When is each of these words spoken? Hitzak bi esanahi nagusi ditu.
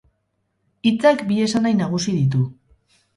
Hitzak 0.89 1.21
bi 1.31 1.37
esanahi 1.47 1.75
nagusi 1.83 2.15
ditu. 2.15 2.41